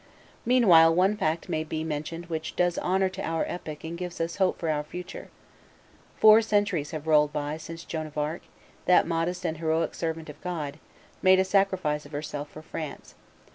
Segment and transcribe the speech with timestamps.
[0.47, 4.37] Meanwhile one fact may be mentioned which does honor to our epoch and gives us
[4.37, 5.29] hope for our future.
[6.17, 8.41] Four centuries have rolled by since Joan of Arc,
[8.85, 10.79] that modest and heroic servant of God,
[11.21, 13.13] made a sacrifice of herself for France.